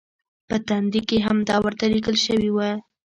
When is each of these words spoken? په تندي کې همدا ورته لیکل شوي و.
په 0.47 0.55
تندي 0.67 1.01
کې 1.09 1.17
همدا 1.27 1.55
ورته 1.65 1.85
لیکل 1.93 2.15
شوي 2.25 2.49
و. 2.53 2.57